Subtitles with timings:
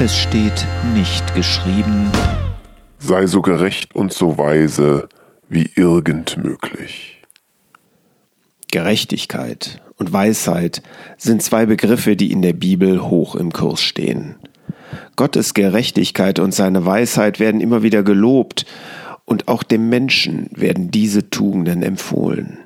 [0.00, 2.10] Es steht nicht geschrieben.
[2.98, 5.08] Sei so gerecht und so weise
[5.48, 7.22] wie irgend möglich.
[8.72, 10.82] Gerechtigkeit und Weisheit
[11.16, 14.34] sind zwei Begriffe, die in der Bibel hoch im Kurs stehen.
[15.14, 18.66] Gottes Gerechtigkeit und seine Weisheit werden immer wieder gelobt,
[19.24, 22.58] und auch dem Menschen werden diese Tugenden empfohlen.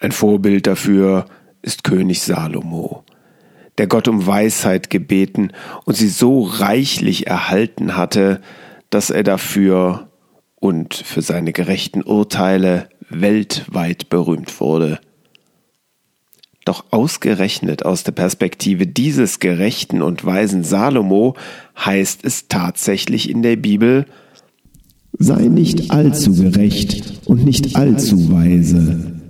[0.00, 1.26] Ein Vorbild dafür
[1.62, 3.03] ist König Salomo,
[3.78, 5.52] der Gott um Weisheit gebeten
[5.84, 8.40] und sie so reichlich erhalten hatte,
[8.90, 10.08] dass er dafür
[10.56, 15.00] und für seine gerechten Urteile weltweit berühmt wurde.
[16.64, 21.34] Doch ausgerechnet aus der Perspektive dieses gerechten und weisen Salomo
[21.76, 24.06] heißt es tatsächlich in der Bibel,
[25.16, 29.20] Sei nicht allzu gerecht und nicht allzu weise,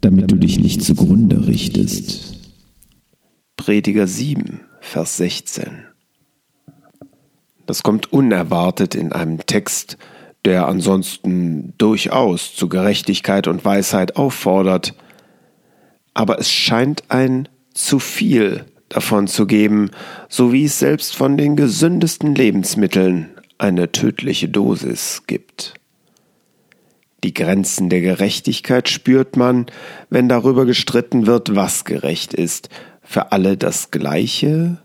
[0.00, 2.25] damit du dich nicht zugrunde richtest.
[3.66, 5.86] Prediger 7, Vers 16.
[7.66, 9.98] Das kommt unerwartet in einem Text,
[10.44, 14.94] der ansonsten durchaus zu Gerechtigkeit und Weisheit auffordert,
[16.14, 19.90] aber es scheint ein zu viel davon zu geben,
[20.28, 25.74] so wie es selbst von den gesündesten Lebensmitteln eine tödliche Dosis gibt.
[27.24, 29.66] Die Grenzen der Gerechtigkeit spürt man,
[30.08, 32.68] wenn darüber gestritten wird, was gerecht ist,
[33.06, 34.78] für alle das Gleiche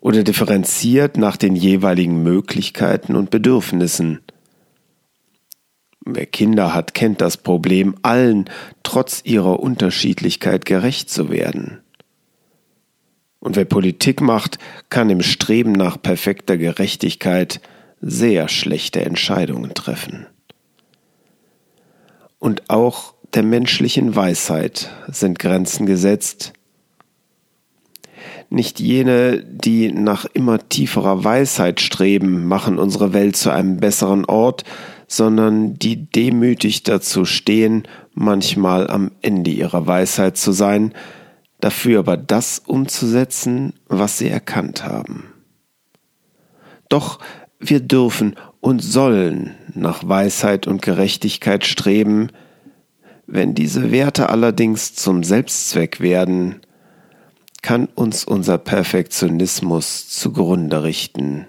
[0.00, 4.20] oder differenziert nach den jeweiligen Möglichkeiten und Bedürfnissen.
[6.04, 8.48] Wer Kinder hat, kennt das Problem, allen
[8.82, 11.80] trotz ihrer Unterschiedlichkeit gerecht zu werden.
[13.38, 17.60] Und wer Politik macht, kann im Streben nach perfekter Gerechtigkeit
[18.00, 20.26] sehr schlechte Entscheidungen treffen.
[22.38, 26.52] Und auch der menschlichen Weisheit sind Grenzen gesetzt.
[28.52, 34.64] Nicht jene, die nach immer tieferer Weisheit streben, machen unsere Welt zu einem besseren Ort,
[35.06, 40.92] sondern die demütig dazu stehen, manchmal am Ende ihrer Weisheit zu sein,
[41.60, 45.32] dafür aber das umzusetzen, was sie erkannt haben.
[46.88, 47.20] Doch
[47.60, 52.30] wir dürfen und sollen nach Weisheit und Gerechtigkeit streben,
[53.26, 56.60] wenn diese Werte allerdings zum Selbstzweck werden,
[57.62, 61.46] kann uns unser Perfektionismus zugrunde richten.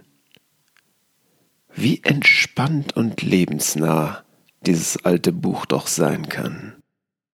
[1.73, 4.23] Wie entspannt und lebensnah
[4.65, 6.80] dieses alte Buch doch sein kann.